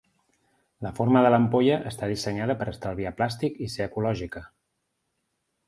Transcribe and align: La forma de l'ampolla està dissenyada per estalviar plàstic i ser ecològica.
La 0.85 0.91
forma 0.99 1.21
de 1.25 1.31
l'ampolla 1.33 1.75
està 1.91 2.09
dissenyada 2.13 2.57
per 2.63 2.69
estalviar 2.73 3.13
plàstic 3.21 3.63
i 3.67 3.71
ser 3.77 3.87
ecològica. 3.89 4.45